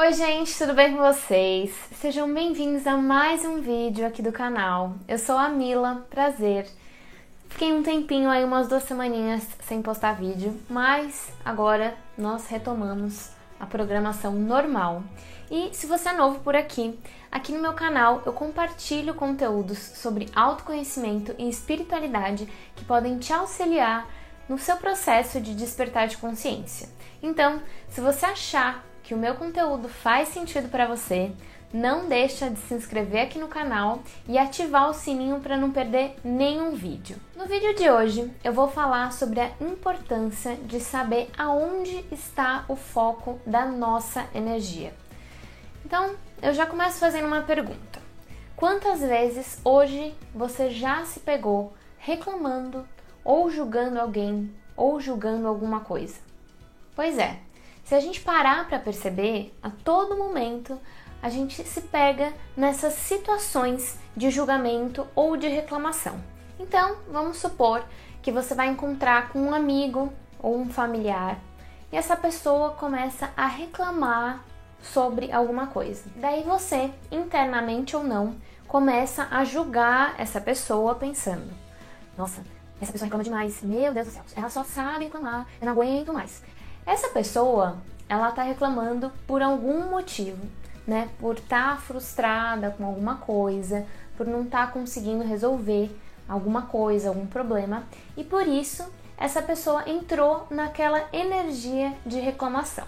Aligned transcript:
Oi 0.00 0.12
gente, 0.12 0.56
tudo 0.56 0.74
bem 0.74 0.94
com 0.94 1.02
vocês? 1.02 1.74
Sejam 2.00 2.32
bem-vindos 2.32 2.86
a 2.86 2.96
mais 2.96 3.44
um 3.44 3.60
vídeo 3.60 4.06
aqui 4.06 4.22
do 4.22 4.30
canal. 4.30 4.94
Eu 5.08 5.18
sou 5.18 5.36
a 5.36 5.48
Mila, 5.48 6.06
prazer. 6.08 6.68
Fiquei 7.48 7.72
um 7.72 7.82
tempinho 7.82 8.30
aí, 8.30 8.44
umas 8.44 8.68
duas 8.68 8.84
semaninhas 8.84 9.44
sem 9.66 9.82
postar 9.82 10.12
vídeo, 10.12 10.56
mas 10.70 11.32
agora 11.44 11.96
nós 12.16 12.46
retomamos 12.46 13.30
a 13.58 13.66
programação 13.66 14.34
normal. 14.34 15.02
E 15.50 15.70
se 15.74 15.88
você 15.88 16.10
é 16.10 16.12
novo 16.12 16.38
por 16.44 16.54
aqui, 16.54 16.96
aqui 17.28 17.50
no 17.50 17.60
meu 17.60 17.72
canal 17.72 18.22
eu 18.24 18.32
compartilho 18.32 19.14
conteúdos 19.14 19.78
sobre 19.78 20.30
autoconhecimento 20.32 21.34
e 21.36 21.48
espiritualidade 21.48 22.48
que 22.76 22.84
podem 22.84 23.18
te 23.18 23.32
auxiliar 23.32 24.06
no 24.48 24.58
seu 24.58 24.76
processo 24.76 25.40
de 25.40 25.56
despertar 25.56 26.06
de 26.06 26.18
consciência. 26.18 26.88
Então, 27.20 27.60
se 27.88 28.00
você 28.00 28.26
achar 28.26 28.87
que 29.08 29.14
o 29.14 29.18
meu 29.18 29.36
conteúdo 29.36 29.88
faz 29.88 30.28
sentido 30.28 30.68
para 30.68 30.86
você, 30.86 31.32
não 31.72 32.10
deixa 32.10 32.50
de 32.50 32.58
se 32.58 32.74
inscrever 32.74 33.22
aqui 33.22 33.38
no 33.38 33.48
canal 33.48 34.02
e 34.28 34.36
ativar 34.36 34.90
o 34.90 34.92
sininho 34.92 35.40
para 35.40 35.56
não 35.56 35.72
perder 35.72 36.14
nenhum 36.22 36.74
vídeo. 36.74 37.16
No 37.34 37.46
vídeo 37.46 37.74
de 37.74 37.88
hoje 37.88 38.30
eu 38.44 38.52
vou 38.52 38.68
falar 38.68 39.14
sobre 39.14 39.40
a 39.40 39.50
importância 39.62 40.56
de 40.56 40.78
saber 40.78 41.30
aonde 41.38 42.04
está 42.12 42.66
o 42.68 42.76
foco 42.76 43.40
da 43.46 43.64
nossa 43.64 44.26
energia. 44.34 44.92
Então, 45.86 46.14
eu 46.42 46.52
já 46.52 46.66
começo 46.66 46.98
fazendo 46.98 47.28
uma 47.28 47.40
pergunta. 47.40 48.02
Quantas 48.54 49.00
vezes 49.00 49.58
hoje 49.64 50.14
você 50.34 50.68
já 50.68 51.02
se 51.06 51.20
pegou 51.20 51.72
reclamando 51.96 52.86
ou 53.24 53.50
julgando 53.50 53.98
alguém 53.98 54.54
ou 54.76 55.00
julgando 55.00 55.48
alguma 55.48 55.80
coisa? 55.80 56.28
Pois 56.94 57.16
é, 57.16 57.38
se 57.88 57.94
a 57.94 58.00
gente 58.00 58.20
parar 58.20 58.68
para 58.68 58.78
perceber, 58.78 59.56
a 59.62 59.70
todo 59.70 60.14
momento 60.14 60.78
a 61.22 61.30
gente 61.30 61.64
se 61.64 61.80
pega 61.80 62.34
nessas 62.54 62.92
situações 62.92 63.98
de 64.14 64.30
julgamento 64.30 65.06
ou 65.14 65.38
de 65.38 65.48
reclamação. 65.48 66.22
Então, 66.60 66.98
vamos 67.10 67.38
supor 67.38 67.82
que 68.20 68.30
você 68.30 68.54
vai 68.54 68.68
encontrar 68.68 69.30
com 69.30 69.40
um 69.40 69.54
amigo 69.54 70.12
ou 70.38 70.58
um 70.58 70.68
familiar 70.68 71.38
e 71.90 71.96
essa 71.96 72.14
pessoa 72.14 72.72
começa 72.72 73.30
a 73.34 73.46
reclamar 73.46 74.44
sobre 74.82 75.32
alguma 75.32 75.68
coisa. 75.68 76.10
Daí 76.16 76.42
você, 76.42 76.92
internamente 77.10 77.96
ou 77.96 78.04
não, 78.04 78.36
começa 78.66 79.28
a 79.30 79.44
julgar 79.44 80.14
essa 80.18 80.42
pessoa 80.42 80.94
pensando: 80.94 81.50
nossa, 82.18 82.42
essa 82.82 82.92
pessoa 82.92 83.06
reclama 83.06 83.24
demais, 83.24 83.62
meu 83.62 83.94
Deus 83.94 84.08
do 84.08 84.12
céu, 84.12 84.24
ela 84.36 84.50
só 84.50 84.62
sabe 84.62 85.04
reclamar, 85.04 85.46
eu 85.58 85.64
não 85.64 85.72
aguento 85.72 86.12
mais. 86.12 86.42
Essa 86.88 87.08
pessoa, 87.10 87.76
ela 88.08 88.32
tá 88.32 88.42
reclamando 88.42 89.12
por 89.26 89.42
algum 89.42 89.90
motivo, 89.90 90.42
né? 90.86 91.10
Por 91.20 91.36
estar 91.36 91.74
tá 91.74 91.76
frustrada 91.76 92.70
com 92.70 92.86
alguma 92.86 93.16
coisa, 93.16 93.86
por 94.16 94.26
não 94.26 94.44
estar 94.44 94.68
tá 94.68 94.72
conseguindo 94.72 95.22
resolver 95.22 95.94
alguma 96.26 96.62
coisa, 96.62 97.10
algum 97.10 97.26
problema, 97.26 97.84
e 98.16 98.24
por 98.24 98.48
isso 98.48 98.90
essa 99.18 99.42
pessoa 99.42 99.86
entrou 99.86 100.46
naquela 100.50 101.06
energia 101.12 101.94
de 102.06 102.20
reclamação. 102.20 102.86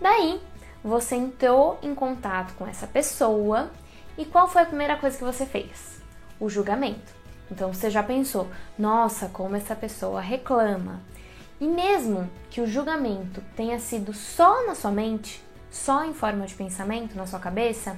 Daí, 0.00 0.40
você 0.82 1.14
entrou 1.14 1.78
em 1.82 1.94
contato 1.94 2.54
com 2.54 2.66
essa 2.66 2.86
pessoa 2.86 3.70
e 4.16 4.24
qual 4.24 4.48
foi 4.48 4.62
a 4.62 4.66
primeira 4.66 4.96
coisa 4.96 5.18
que 5.18 5.24
você 5.24 5.44
fez? 5.44 6.00
O 6.40 6.48
julgamento. 6.48 7.12
Então 7.50 7.74
você 7.74 7.90
já 7.90 8.02
pensou, 8.02 8.48
nossa, 8.78 9.28
como 9.28 9.54
essa 9.54 9.76
pessoa 9.76 10.18
reclama. 10.18 11.02
E 11.60 11.66
mesmo 11.66 12.30
que 12.50 12.60
o 12.60 12.66
julgamento 12.66 13.42
tenha 13.56 13.78
sido 13.78 14.12
só 14.12 14.66
na 14.66 14.74
sua 14.74 14.90
mente, 14.90 15.42
só 15.70 16.04
em 16.04 16.14
forma 16.14 16.46
de 16.46 16.54
pensamento 16.54 17.16
na 17.16 17.26
sua 17.26 17.40
cabeça, 17.40 17.96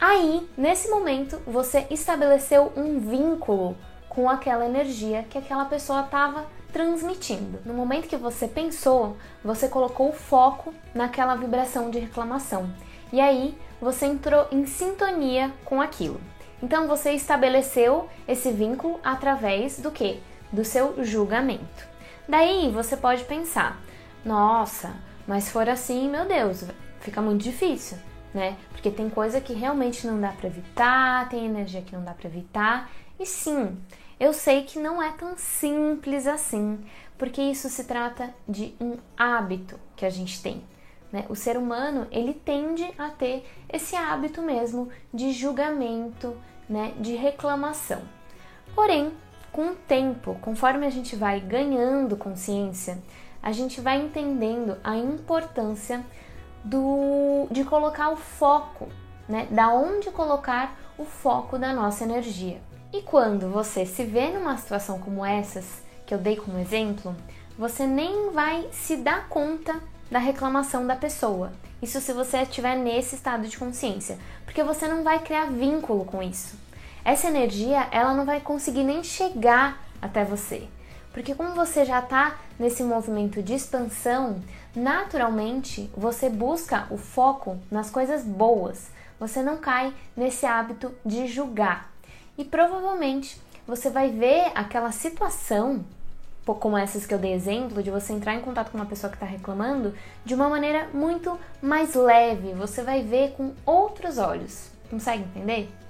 aí, 0.00 0.48
nesse 0.56 0.88
momento, 0.88 1.40
você 1.46 1.86
estabeleceu 1.90 2.72
um 2.76 2.98
vínculo 2.98 3.76
com 4.08 4.28
aquela 4.28 4.66
energia 4.66 5.24
que 5.30 5.38
aquela 5.38 5.64
pessoa 5.64 6.02
estava 6.02 6.44
transmitindo. 6.72 7.60
No 7.64 7.74
momento 7.74 8.08
que 8.08 8.16
você 8.16 8.48
pensou, 8.48 9.16
você 9.44 9.68
colocou 9.68 10.08
o 10.08 10.14
foco 10.14 10.74
naquela 10.94 11.36
vibração 11.36 11.90
de 11.90 11.98
reclamação. 11.98 12.68
E 13.12 13.20
aí, 13.20 13.56
você 13.80 14.06
entrou 14.06 14.46
em 14.50 14.66
sintonia 14.66 15.52
com 15.64 15.80
aquilo. 15.80 16.20
Então 16.62 16.86
você 16.86 17.12
estabeleceu 17.12 18.08
esse 18.26 18.50
vínculo 18.52 19.00
através 19.02 19.78
do 19.78 19.90
que? 19.90 20.20
Do 20.52 20.64
seu 20.64 21.04
julgamento. 21.04 21.91
Daí 22.28 22.70
você 22.70 22.96
pode 22.96 23.24
pensar: 23.24 23.80
nossa, 24.24 24.94
mas 25.26 25.48
for 25.48 25.68
assim, 25.68 26.08
meu 26.08 26.26
Deus, 26.26 26.64
fica 27.00 27.20
muito 27.20 27.42
difícil, 27.42 27.98
né? 28.32 28.56
Porque 28.70 28.90
tem 28.90 29.10
coisa 29.10 29.40
que 29.40 29.52
realmente 29.52 30.06
não 30.06 30.20
dá 30.20 30.28
para 30.28 30.48
evitar, 30.48 31.28
tem 31.28 31.46
energia 31.46 31.82
que 31.82 31.94
não 31.94 32.04
dá 32.04 32.12
para 32.12 32.28
evitar. 32.28 32.90
E 33.18 33.26
sim, 33.26 33.76
eu 34.18 34.32
sei 34.32 34.62
que 34.62 34.78
não 34.78 35.02
é 35.02 35.12
tão 35.12 35.36
simples 35.36 36.26
assim, 36.26 36.84
porque 37.18 37.42
isso 37.42 37.68
se 37.68 37.84
trata 37.84 38.32
de 38.48 38.74
um 38.80 38.96
hábito 39.16 39.78
que 39.96 40.06
a 40.06 40.10
gente 40.10 40.42
tem. 40.42 40.62
Né? 41.12 41.26
O 41.28 41.36
ser 41.36 41.56
humano 41.56 42.06
ele 42.10 42.32
tende 42.32 42.88
a 42.96 43.08
ter 43.08 43.44
esse 43.68 43.94
hábito 43.94 44.40
mesmo 44.40 44.88
de 45.12 45.32
julgamento, 45.32 46.36
né? 46.68 46.94
de 46.98 47.14
reclamação. 47.14 48.02
Porém, 48.74 49.12
com 49.52 49.68
o 49.68 49.74
tempo, 49.74 50.36
conforme 50.40 50.86
a 50.86 50.90
gente 50.90 51.14
vai 51.14 51.38
ganhando 51.38 52.16
consciência, 52.16 52.98
a 53.42 53.52
gente 53.52 53.80
vai 53.82 54.00
entendendo 54.00 54.78
a 54.82 54.96
importância 54.96 56.02
do, 56.64 57.46
de 57.50 57.62
colocar 57.62 58.08
o 58.08 58.16
foco, 58.16 58.88
né? 59.28 59.46
Da 59.50 59.68
onde 59.68 60.10
colocar 60.10 60.74
o 60.96 61.04
foco 61.04 61.58
da 61.58 61.72
nossa 61.72 62.04
energia. 62.04 62.62
E 62.92 63.02
quando 63.02 63.50
você 63.50 63.84
se 63.84 64.04
vê 64.04 64.30
numa 64.30 64.56
situação 64.56 64.98
como 64.98 65.24
essas, 65.24 65.82
que 66.06 66.14
eu 66.14 66.18
dei 66.18 66.36
como 66.36 66.58
exemplo, 66.58 67.14
você 67.58 67.86
nem 67.86 68.30
vai 68.30 68.66
se 68.72 68.96
dar 68.96 69.28
conta 69.28 69.80
da 70.10 70.18
reclamação 70.18 70.86
da 70.86 70.96
pessoa. 70.96 71.52
Isso 71.82 72.00
se 72.00 72.12
você 72.12 72.38
estiver 72.38 72.76
nesse 72.76 73.16
estado 73.16 73.46
de 73.46 73.58
consciência, 73.58 74.18
porque 74.44 74.62
você 74.62 74.88
não 74.88 75.02
vai 75.02 75.18
criar 75.18 75.46
vínculo 75.46 76.04
com 76.04 76.22
isso 76.22 76.61
essa 77.04 77.28
energia 77.28 77.88
ela 77.90 78.14
não 78.14 78.24
vai 78.24 78.40
conseguir 78.40 78.84
nem 78.84 79.02
chegar 79.02 79.82
até 80.00 80.24
você. 80.24 80.68
Porque 81.12 81.34
como 81.34 81.54
você 81.54 81.84
já 81.84 81.98
está 81.98 82.38
nesse 82.58 82.82
movimento 82.82 83.42
de 83.42 83.54
expansão, 83.54 84.40
naturalmente 84.74 85.90
você 85.96 86.30
busca 86.30 86.86
o 86.90 86.96
foco 86.96 87.58
nas 87.70 87.90
coisas 87.90 88.24
boas. 88.24 88.90
Você 89.20 89.42
não 89.42 89.58
cai 89.58 89.92
nesse 90.16 90.46
hábito 90.46 90.92
de 91.04 91.26
julgar. 91.26 91.92
E 92.38 92.44
provavelmente 92.44 93.40
você 93.66 93.90
vai 93.90 94.10
ver 94.10 94.50
aquela 94.54 94.90
situação, 94.90 95.84
como 96.44 96.76
essas 96.76 97.06
que 97.06 97.12
eu 97.12 97.18
dei 97.18 97.32
exemplo, 97.32 97.82
de 97.82 97.90
você 97.90 98.12
entrar 98.12 98.34
em 98.34 98.40
contato 98.40 98.70
com 98.70 98.78
uma 98.78 98.86
pessoa 98.86 99.10
que 99.10 99.16
está 99.16 99.26
reclamando, 99.26 99.94
de 100.24 100.34
uma 100.34 100.48
maneira 100.48 100.88
muito 100.94 101.38
mais 101.60 101.94
leve. 101.94 102.52
Você 102.54 102.82
vai 102.82 103.02
ver 103.02 103.32
com 103.32 103.52
outros 103.66 104.18
olhos. 104.18 104.70
Consegue 104.90 105.22
entender? 105.22 105.81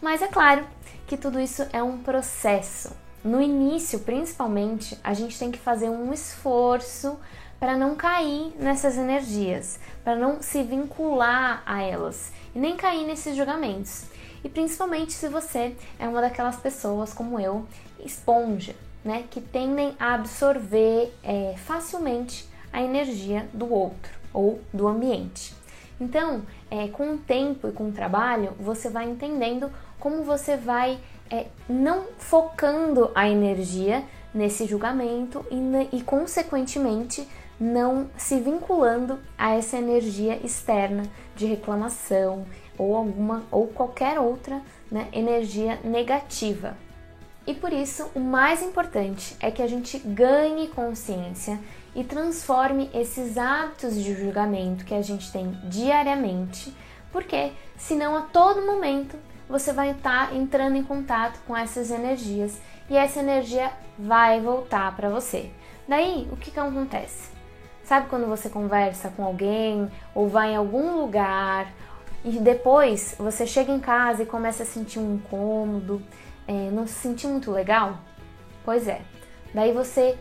Mas 0.00 0.22
é 0.22 0.28
claro 0.28 0.66
que 1.06 1.16
tudo 1.16 1.40
isso 1.40 1.66
é 1.72 1.82
um 1.82 1.98
processo. 1.98 2.94
No 3.24 3.40
início, 3.40 4.00
principalmente, 4.00 4.98
a 5.02 5.14
gente 5.14 5.38
tem 5.38 5.50
que 5.50 5.58
fazer 5.58 5.88
um 5.88 6.12
esforço 6.12 7.18
para 7.58 7.76
não 7.76 7.94
cair 7.94 8.52
nessas 8.58 8.96
energias, 8.96 9.78
para 10.04 10.14
não 10.14 10.42
se 10.42 10.62
vincular 10.62 11.62
a 11.64 11.82
elas 11.82 12.32
e 12.54 12.58
nem 12.58 12.76
cair 12.76 13.06
nesses 13.06 13.34
julgamentos. 13.34 14.04
E 14.44 14.48
principalmente 14.48 15.12
se 15.12 15.28
você 15.28 15.74
é 15.98 16.06
uma 16.06 16.20
daquelas 16.20 16.56
pessoas 16.56 17.12
como 17.12 17.40
eu, 17.40 17.66
esponja, 18.04 18.76
né, 19.04 19.24
que 19.30 19.40
tendem 19.40 19.96
a 19.98 20.14
absorver 20.14 21.12
é, 21.22 21.54
facilmente 21.64 22.48
a 22.72 22.82
energia 22.82 23.48
do 23.52 23.72
outro 23.72 24.12
ou 24.32 24.60
do 24.72 24.86
ambiente. 24.86 25.54
Então, 26.00 26.42
é, 26.70 26.88
com 26.88 27.14
o 27.14 27.18
tempo 27.18 27.68
e 27.68 27.72
com 27.72 27.88
o 27.88 27.92
trabalho, 27.92 28.52
você 28.60 28.90
vai 28.90 29.08
entendendo 29.08 29.70
como 29.98 30.22
você 30.22 30.56
vai 30.56 30.98
é, 31.30 31.46
não 31.68 32.04
focando 32.18 33.10
a 33.14 33.28
energia 33.28 34.04
nesse 34.34 34.66
julgamento 34.66 35.44
e, 35.50 35.96
e, 35.96 36.02
consequentemente, 36.02 37.26
não 37.58 38.08
se 38.16 38.38
vinculando 38.38 39.18
a 39.38 39.54
essa 39.54 39.78
energia 39.78 40.38
externa 40.44 41.04
de 41.34 41.46
reclamação 41.46 42.46
ou 42.76 42.94
alguma 42.94 43.44
ou 43.50 43.66
qualquer 43.68 44.18
outra 44.18 44.60
né, 44.90 45.08
energia 45.12 45.78
negativa. 45.82 46.76
E 47.46 47.54
por 47.54 47.72
isso, 47.72 48.10
o 48.14 48.20
mais 48.20 48.60
importante 48.60 49.36
é 49.40 49.50
que 49.50 49.62
a 49.62 49.66
gente 49.66 49.98
ganhe 49.98 50.68
consciência 50.68 51.58
e 51.96 52.04
transforme 52.04 52.90
esses 52.92 53.38
hábitos 53.38 53.94
de 53.94 54.14
julgamento 54.14 54.84
que 54.84 54.94
a 54.94 55.00
gente 55.00 55.32
tem 55.32 55.50
diariamente, 55.64 56.76
porque 57.10 57.52
senão 57.78 58.14
a 58.14 58.20
todo 58.20 58.66
momento 58.66 59.16
você 59.48 59.72
vai 59.72 59.92
estar 59.92 60.36
entrando 60.36 60.76
em 60.76 60.84
contato 60.84 61.40
com 61.46 61.56
essas 61.56 61.90
energias 61.90 62.60
e 62.90 62.96
essa 62.98 63.20
energia 63.20 63.72
vai 63.98 64.38
voltar 64.42 64.94
para 64.94 65.08
você. 65.08 65.50
Daí, 65.88 66.28
o 66.30 66.36
que, 66.36 66.50
que 66.50 66.60
acontece? 66.60 67.30
Sabe 67.82 68.08
quando 68.08 68.26
você 68.26 68.50
conversa 68.50 69.08
com 69.08 69.24
alguém 69.24 69.90
ou 70.14 70.28
vai 70.28 70.52
em 70.52 70.56
algum 70.56 71.00
lugar 71.00 71.72
e 72.22 72.32
depois 72.40 73.14
você 73.18 73.46
chega 73.46 73.72
em 73.72 73.80
casa 73.80 74.22
e 74.22 74.26
começa 74.26 74.64
a 74.64 74.66
sentir 74.66 74.98
um 74.98 75.14
incômodo, 75.14 76.02
é, 76.46 76.70
não 76.70 76.86
se 76.86 76.94
sentir 76.94 77.28
muito 77.28 77.50
legal? 77.50 77.96
Pois 78.66 78.86
é. 78.86 79.00
Daí 79.54 79.72
você, 79.72 80.18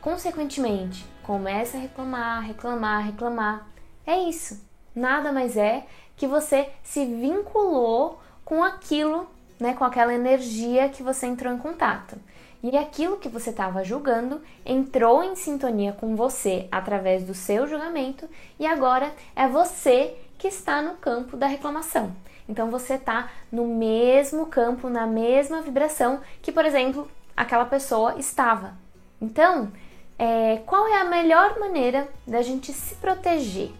consequentemente, 0.00 1.04
começa 1.22 1.76
a 1.76 1.80
reclamar, 1.80 2.42
reclamar, 2.42 3.04
reclamar. 3.04 3.66
É 4.06 4.18
isso. 4.18 4.60
Nada 4.94 5.32
mais 5.32 5.56
é 5.56 5.86
que 6.16 6.26
você 6.26 6.68
se 6.82 7.04
vinculou 7.04 8.18
com 8.44 8.64
aquilo, 8.64 9.28
né, 9.60 9.74
com 9.74 9.84
aquela 9.84 10.14
energia 10.14 10.88
que 10.88 11.02
você 11.02 11.26
entrou 11.26 11.52
em 11.52 11.58
contato. 11.58 12.16
E 12.62 12.76
aquilo 12.76 13.18
que 13.18 13.28
você 13.28 13.50
estava 13.50 13.84
julgando 13.84 14.42
entrou 14.66 15.22
em 15.22 15.36
sintonia 15.36 15.92
com 15.92 16.16
você 16.16 16.66
através 16.72 17.22
do 17.22 17.34
seu 17.34 17.68
julgamento 17.68 18.28
e 18.58 18.66
agora 18.66 19.12
é 19.36 19.46
você 19.46 20.16
que 20.36 20.48
está 20.48 20.82
no 20.82 20.94
campo 20.94 21.36
da 21.36 21.46
reclamação. 21.46 22.12
Então 22.48 22.70
você 22.70 22.94
está 22.94 23.30
no 23.52 23.66
mesmo 23.66 24.46
campo, 24.46 24.88
na 24.88 25.06
mesma 25.06 25.60
vibração 25.60 26.20
que, 26.42 26.50
por 26.50 26.64
exemplo, 26.64 27.08
aquela 27.36 27.66
pessoa 27.66 28.18
estava. 28.18 28.74
Então, 29.20 29.70
é, 30.18 30.60
qual 30.66 30.88
é 30.88 31.00
a 31.00 31.04
melhor 31.04 31.58
maneira 31.60 32.08
da 32.26 32.42
gente 32.42 32.72
se 32.72 32.96
proteger? 32.96 33.70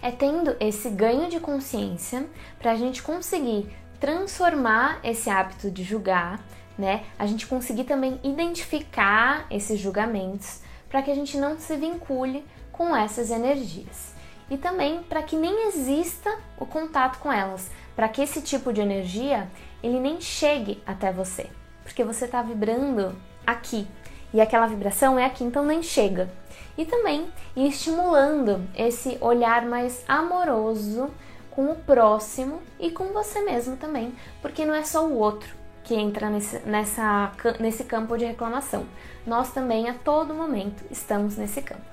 É 0.00 0.10
tendo 0.10 0.56
esse 0.58 0.88
ganho 0.88 1.28
de 1.28 1.38
consciência 1.38 2.26
para 2.58 2.72
a 2.72 2.76
gente 2.76 3.02
conseguir 3.02 3.68
transformar 4.00 4.98
esse 5.04 5.28
hábito 5.28 5.70
de 5.70 5.84
julgar, 5.84 6.40
né? 6.78 7.04
A 7.18 7.26
gente 7.26 7.46
conseguir 7.46 7.84
também 7.84 8.18
identificar 8.24 9.46
esses 9.50 9.78
julgamentos 9.78 10.60
para 10.88 11.02
que 11.02 11.10
a 11.10 11.14
gente 11.14 11.36
não 11.36 11.58
se 11.58 11.76
vincule 11.76 12.44
com 12.72 12.96
essas 12.96 13.30
energias. 13.30 14.12
E 14.50 14.56
também 14.56 15.02
para 15.02 15.22
que 15.22 15.36
nem 15.36 15.68
exista 15.68 16.36
o 16.58 16.66
contato 16.66 17.18
com 17.18 17.32
elas, 17.32 17.70
para 17.94 18.08
que 18.08 18.22
esse 18.22 18.40
tipo 18.40 18.72
de 18.72 18.80
energia 18.80 19.48
ele 19.82 20.00
nem 20.00 20.20
chegue 20.20 20.82
até 20.86 21.12
você, 21.12 21.48
porque 21.82 22.02
você 22.02 22.24
está 22.24 22.42
vibrando 22.42 23.14
aqui 23.46 23.86
e 24.32 24.40
aquela 24.40 24.66
vibração 24.66 25.18
é 25.18 25.24
aqui, 25.24 25.44
então 25.44 25.64
nem 25.64 25.82
chega. 25.82 26.30
E 26.76 26.84
também 26.84 27.28
estimulando 27.56 28.66
esse 28.74 29.18
olhar 29.20 29.66
mais 29.66 30.02
amoroso 30.08 31.10
com 31.50 31.70
o 31.70 31.76
próximo 31.76 32.62
e 32.80 32.90
com 32.90 33.12
você 33.12 33.42
mesmo 33.42 33.76
também, 33.76 34.14
porque 34.40 34.64
não 34.64 34.74
é 34.74 34.84
só 34.84 35.06
o 35.06 35.18
outro 35.18 35.54
que 35.84 35.94
entra 35.94 36.30
nesse, 36.30 36.58
nessa, 36.60 37.32
nesse 37.58 37.84
campo 37.84 38.16
de 38.16 38.24
reclamação. 38.24 38.86
Nós 39.26 39.52
também 39.52 39.88
a 39.88 39.94
todo 39.94 40.34
momento 40.34 40.82
estamos 40.90 41.36
nesse 41.36 41.60
campo. 41.60 41.92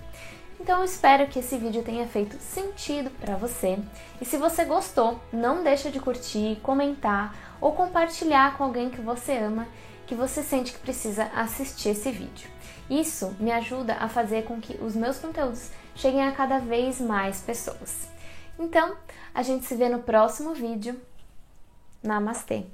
Então 0.60 0.80
eu 0.80 0.86
espero 0.86 1.28
que 1.28 1.40
esse 1.40 1.58
vídeo 1.58 1.84
tenha 1.84 2.06
feito 2.06 2.36
sentido 2.38 3.10
para 3.10 3.36
você. 3.36 3.80
E 4.22 4.26
se 4.26 4.38
você 4.38 4.66
gostou, 4.66 5.20
não 5.32 5.64
deixa 5.64 5.90
de 5.90 6.00
curtir, 6.00 6.60
comentar 6.62 7.34
ou 7.62 7.72
compartilhar 7.72 8.58
com 8.58 8.66
alguém 8.66 8.90
que 8.90 9.02
você 9.02 9.38
ama, 9.38 9.68
que 10.10 10.16
você 10.16 10.42
sente 10.42 10.74
que 10.74 10.80
precisa 10.80 11.26
assistir 11.36 11.90
esse 11.90 12.10
vídeo. 12.10 12.50
Isso 12.90 13.36
me 13.40 13.52
ajuda 13.52 13.94
a 13.94 14.10
fazer 14.10 14.44
com 14.44 14.60
que 14.60 14.74
os 14.84 14.96
meus 14.96 15.20
conteúdos 15.20 15.70
cheguem 15.96 16.24
a 16.24 16.32
cada 16.32 16.58
vez 16.58 17.00
mais 17.00 17.42
pessoas. 17.42 18.10
Então, 18.58 18.98
a 19.36 19.44
gente 19.44 19.68
se 19.68 19.76
vê 19.76 19.88
no 19.88 20.02
próximo 20.02 20.56
vídeo. 20.56 21.00
Namastê! 22.02 22.66